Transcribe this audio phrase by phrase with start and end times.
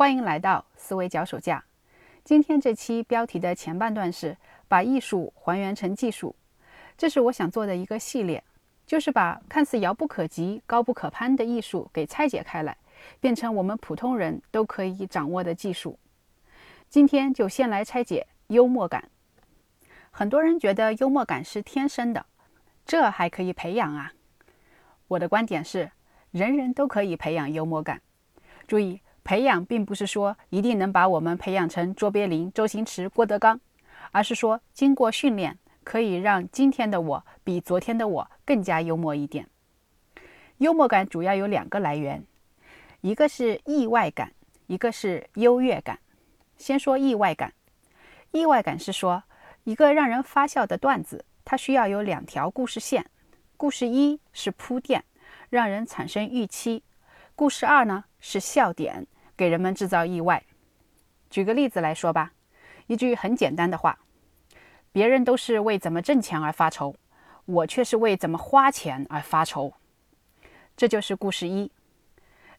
[0.00, 1.62] 欢迎来到思维脚手架。
[2.24, 4.34] 今天这期标题的前半段是
[4.66, 6.34] 把艺术还原成技术，
[6.96, 8.42] 这是我想做的一个系列，
[8.86, 12.74] 就是把看似遥不可及、高不可攀的艺术给拆解开来，
[13.20, 15.98] 变成我们普通人都可以掌握的技术。
[16.88, 19.10] 今天就先来拆解幽默感。
[20.10, 22.24] 很多人觉得幽默感是天生的，
[22.86, 24.14] 这还可以培养啊？
[25.08, 25.92] 我的观点是，
[26.30, 28.00] 人人都可以培养幽默感。
[28.66, 29.02] 注意。
[29.22, 33.60] 培养并不是说一定能把我们培养成卓别林、周星驰、郭德纲，
[34.12, 39.46] 而是说经过训练，可以让今天的我比昨天的我更加幽默一点。
[40.58, 42.24] 幽默感主要有两个来源，
[43.00, 44.32] 一个是意外感，
[44.66, 45.98] 一个是优越感。
[46.56, 47.54] 先说意外感，
[48.32, 49.22] 意外感是说
[49.64, 53.06] 一个让人发笑的段子，它需要有两条故事线。
[53.56, 55.04] 故事一是铺垫，
[55.48, 56.82] 让人产生预期；
[57.40, 58.04] 故事二呢？
[58.18, 60.44] 是笑点，给人们制造意外。
[61.30, 62.32] 举个例子来说吧，
[62.86, 63.98] 一句很简单的话
[64.92, 66.94] ：“别人都是为怎么挣钱而发愁，
[67.46, 69.72] 我却是为怎么花钱而发愁。”
[70.76, 71.72] 这就是故事一。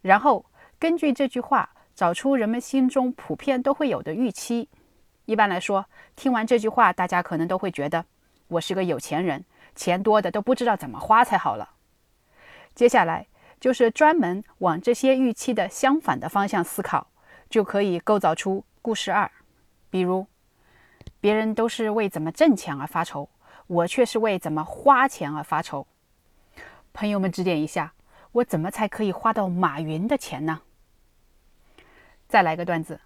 [0.01, 0.47] 然后
[0.79, 4.67] 根据这句话找出人们心中普遍都会有的预期。
[5.25, 5.85] 一般来说，
[6.15, 8.03] 听完这句话，大家可能都会觉得
[8.47, 9.45] 我是个有钱人，
[9.75, 11.69] 钱多的都不知道怎么花才好了。
[12.73, 13.27] 接下来。
[13.61, 17.11] 就是专门往这些预期的相反的方向思考，
[17.47, 19.29] 就可以构造出故事二。
[19.91, 20.25] 比如，
[21.19, 23.29] 别人都是为怎么挣钱而发愁，
[23.67, 25.85] 我却是为怎么花钱而发愁。
[26.91, 27.93] 朋友们指点一下，
[28.31, 30.61] 我怎么才可以花到马云的钱呢？
[32.27, 32.99] 再来个段子，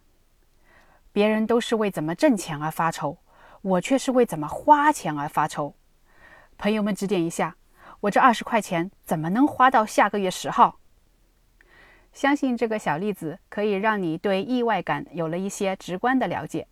[1.12, 3.18] 别人都是为怎么挣钱而发愁，
[3.62, 5.76] 我却是为怎么花钱而发愁。
[6.58, 7.58] 朋友们指点一下。
[8.06, 10.80] 我这二十块钱怎么能花到下个月十号？
[12.14, 16.68] 相信这个小例子可以让你对意外感有了一些直观的了解。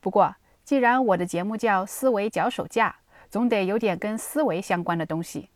[0.00, 2.96] 不过，既然我的节目叫思维脚手架，
[3.28, 5.50] 总得有点跟思维相关的东西，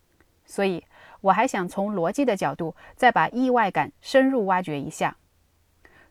[0.44, 0.84] 所以
[1.22, 5.16] 我还想从逻辑的角度再把意外感深入挖掘一下。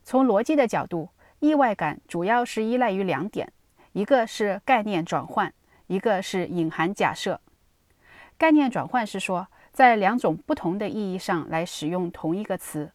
[0.02, 3.52] 从逻辑的角度，意外感主要是依赖于两点，
[3.92, 5.54] 一个是概念转换，
[5.86, 7.40] 一个是隐含假设。
[8.38, 12.92] 概念转换是说，在两种不同的意义上来使用同一个词。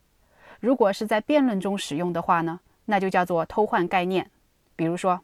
[0.62, 4.32] 如果是在辩论中使用的话呢，那就叫做偷换概念。
[4.78, 5.20] 比如说，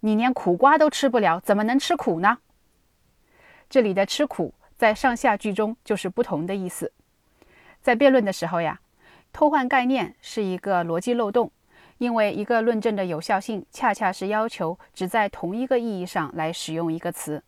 [0.00, 2.38] 你连苦瓜都吃不了，怎么能吃苦呢？
[3.68, 6.92] 这里的吃苦在上下句中就是不同的意思。
[7.82, 8.78] 在辩论的时候呀，
[9.32, 11.50] 偷换概念是一个逻辑漏洞，
[11.98, 17.42] 因为一个论证的有效性恰恰是要求只在同一个意义上来使用一个词。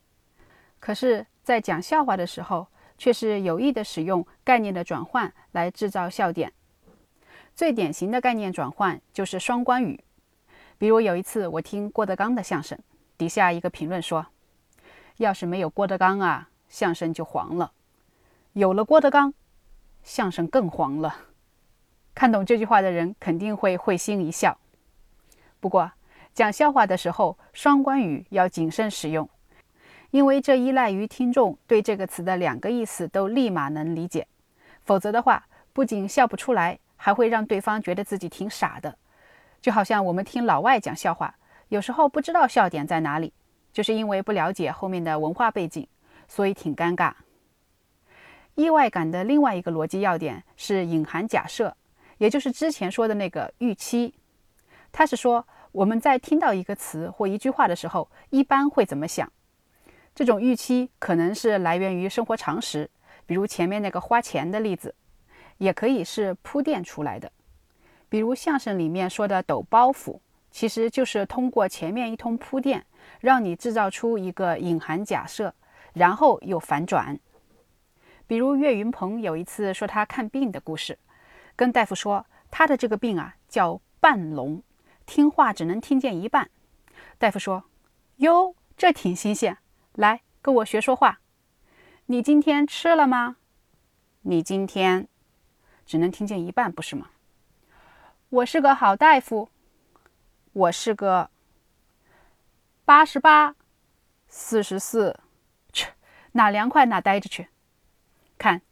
[0.80, 1.24] 可是。
[1.46, 2.66] 在讲笑话的时候，
[2.98, 6.52] 却是有意的使用概念的转换来制造笑点。
[7.54, 10.02] 最典型的概念转换就是双关语。
[10.76, 12.76] 比如有一次我听郭德纲的相声，
[13.16, 14.26] 底下一个评论说
[15.18, 17.70] ：“要是没有郭德纲啊，相声就黄了；
[18.54, 19.32] 有了郭德纲，
[20.02, 21.26] 相声更黄了。”
[22.12, 24.58] 看懂这句话的人肯定会会心一笑。
[25.60, 25.92] 不过
[26.34, 29.30] 讲笑话的时候，双关语要谨慎使用。
[30.16, 34.26] 因为这依赖于听众对这个词的两个意思都立马能理解，
[34.82, 38.96] 否则的话，不仅笑不出来，还会让对方觉得自己挺傻的。
[39.60, 41.36] 就好像我们听老外讲笑话，
[41.68, 43.34] 有时候不知道笑点在哪里，
[43.74, 45.86] 就是因为不了解后面的文化背景，
[46.26, 47.12] 所以挺尴尬。
[48.54, 51.76] 意外感的另外一个逻辑要点是隐含假设，
[52.16, 54.14] 也就是之前说的那个预期。
[54.90, 59.30] 它是说我们在听到一个词或一句话的时候，一般会怎么想。
[60.16, 62.90] 这种预期可能是来源于生活常识，
[63.26, 64.94] 比如前面那个花钱的例子，
[65.58, 67.30] 也可以是铺垫出来的。
[68.08, 70.18] 比如相声里面说的抖包袱，
[70.50, 72.86] 其实就是通过前面一通铺垫，
[73.20, 75.54] 让你制造出一个隐含假设，
[75.92, 77.20] 然后又反转。
[78.26, 80.98] 比如岳云鹏有一次说他看病的故事，
[81.54, 84.62] 跟大夫说他的这个病啊叫半聋，
[85.04, 86.48] 听话只能听见一半。
[87.18, 87.64] 大夫说
[88.16, 89.58] ：“哟，这挺新鲜。”
[89.96, 91.20] 来跟我学说话。
[92.06, 93.36] 你今天吃了吗？
[94.22, 95.08] 你今天
[95.84, 97.10] 只能听见一半，不是吗？
[98.28, 99.48] 我是个好大夫。
[100.52, 101.30] 我是个
[102.84, 103.54] 八十八、
[104.26, 105.18] 四十四，
[105.72, 105.90] 去
[106.32, 107.48] 哪凉快哪待着去。
[108.38, 108.62] 看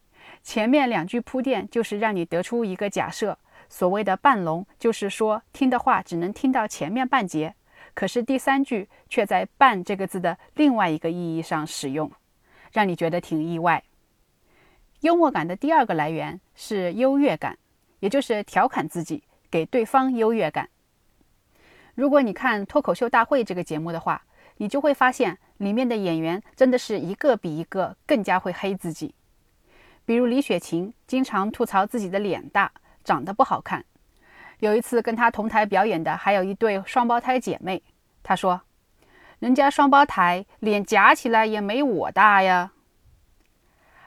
[0.43, 3.39] 前面两句铺垫，就是让你得出一个假设。
[3.69, 7.55] 所谓的半聋，就是说听的话只能听到前面半截。
[7.95, 12.11] 可是第三句却在“半”这个字的另外一个意义上使用，
[12.73, 13.83] 让你觉得挺意外。
[15.01, 17.59] 幽默感的第二个来源是优越感，
[18.01, 20.69] 也就是调侃自己，给对方优越感。
[21.95, 24.25] 如果你看《脱口秀大会》这个节目的话，
[24.57, 29.15] 你就会发现里面的演员真的是一个比一个更加会黑自己。
[30.05, 32.73] 比如李雪琴经常吐槽自己的脸大，
[33.05, 33.85] 长得不好看。
[34.65, 37.83] 有一次跟她同台表演的还有一对双胞胎姐妹，
[38.23, 38.63] 她说
[39.39, 42.73] ：“人家双胞胎脸夹起来也没我大呀。”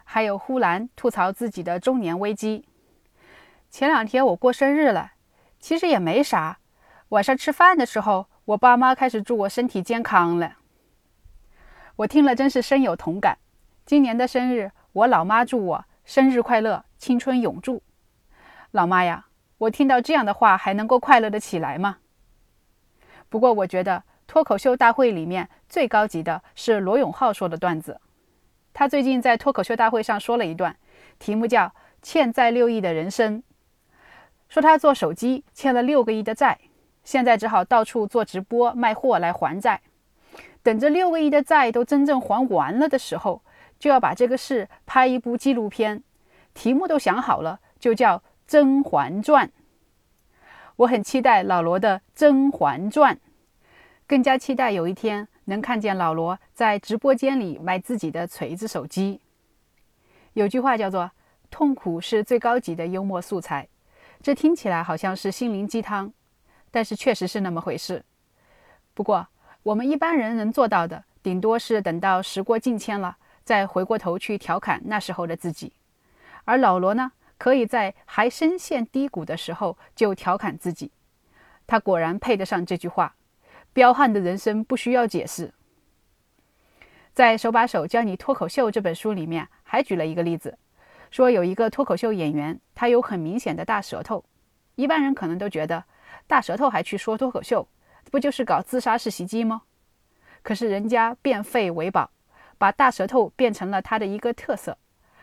[0.04, 2.66] 还有呼兰吐槽自己的中年危机。
[3.70, 5.12] 前两天我过生日了，
[5.60, 6.58] 其实也没啥。
[7.10, 10.54] 晚上吃饭的时候，我爸妈开始祝我身体健康了。
[11.98, 13.38] 我听了真是深有同感。
[13.86, 17.84] 今年的生日，我老妈祝我生日快乐，青春永驻。
[18.72, 19.27] 老妈呀，
[19.60, 21.98] 我听到这样的话还能够快乐的起来吗？
[23.30, 28.00] 不过我觉得脱口秀大会里面最高级的是罗永浩说的段子。
[28.74, 30.78] 他最近在脱口秀大会上说了一段，
[31.18, 31.66] 题目叫
[32.02, 33.40] 《欠债六亿的人生》，
[34.48, 36.60] 说他做手机欠了六个亿的债。
[37.04, 39.82] 现在只好到处做直播卖货来还债，
[40.62, 43.42] 等着六个亿的债都真正还完了的时候，
[43.80, 46.04] 就要把这个事拍一部纪录片，
[46.54, 48.18] 题目都想好了，就叫
[48.48, 49.48] 《甄嬛传》。
[50.78, 53.16] 我很期待老罗的《甄嬛传》，
[54.08, 59.20] 更加期待有一天能看见老罗在直播间里卖自己的锤子手机。
[60.34, 61.12] 有句话叫做
[61.52, 63.68] “痛苦是最高级的幽默素材”，
[64.22, 66.14] 这听起来好像是心灵鸡汤。
[66.70, 68.04] 但是确实是那么回事。
[68.94, 69.28] 不过，
[69.64, 75.72] 我们一般人能做到的，顶多是等到时过境迁了，再回过头去调侃那时候的自己。
[76.44, 80.92] 而老罗呢，可以在还深陷低谷的时候就调侃自己。
[81.66, 83.16] 他果然配得上这句话
[83.74, 85.54] ：“彪悍的人生不需要解释。”
[87.14, 90.58] 在《手把手教你脱口秀》这本书里面，还举了一个例子，
[91.12, 94.24] 说有一个脱口秀演员，他有很明显的大舌头，
[94.76, 95.84] 一般人可能都觉得。
[96.28, 97.68] 大舌头还去说脱口秀，
[98.12, 99.64] 不就是搞自杀式袭击吗？
[100.44, 102.12] 可是人家变废为宝，
[102.58, 104.78] 把大舌头变成了他的一个特色，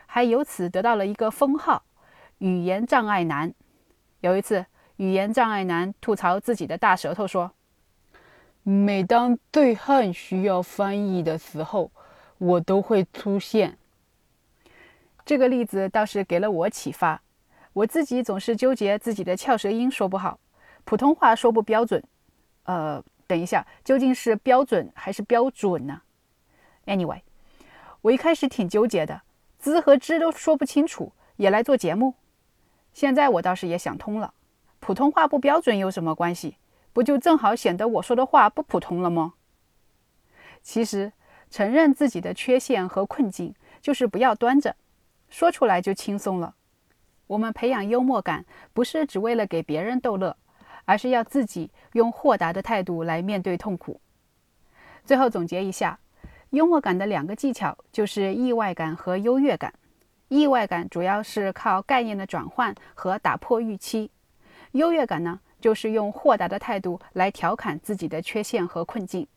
[0.05, 1.83] 还由此得到了一个封号——
[2.39, 3.53] 语言障碍男。
[4.21, 4.65] 有一次，
[4.97, 7.51] 语言障碍男吐槽自己的大舌头，说
[8.63, 11.91] ：“每当对汉需要翻译的时候，
[12.37, 13.77] 我都会出现。”
[15.25, 17.21] 这个例子倒是给了我启发，
[17.73, 20.39] 我自己总是纠结自己的翘舌音说不好。
[20.83, 22.03] 普通话说不标准，
[22.63, 26.01] 呃，等一下，究竟是标准还是标准呢
[26.85, 27.21] ？Anyway，
[28.01, 29.23] 我一开始挺纠结的，
[29.57, 32.13] 滋和知都说不清楚，也来做节目。
[32.95, 34.33] 现在我倒是也想通了，
[34.79, 36.55] 普通话不标准有什么关系？
[36.93, 39.33] 不就正好显得我说的话不普通了吗？
[40.63, 41.11] 其实，
[41.51, 44.77] 承认自己的缺陷和困境，就是不要端着，
[45.29, 46.55] 说出来就轻松了。
[47.27, 50.37] 我们培养幽默感，不是只为了给别人逗乐。
[50.85, 53.99] 而是要自己用豁达的态度来面对痛苦。
[55.03, 55.99] 最后总结一下，
[56.51, 59.73] 幽默感的两个技巧就是意外感和优越感。
[60.27, 64.09] 意外感主要是靠概念的转换和打破预期，
[64.71, 69.27] 优越感呢，就是用豁达的态度来调侃自己的缺陷和困境。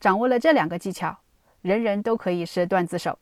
[0.00, 1.18] 掌握了这两个技巧，
[1.62, 3.18] 人人都可以是段子手。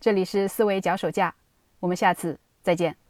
[0.00, 1.34] 这里是思维脚手架，
[1.80, 3.01] 我们下次再见。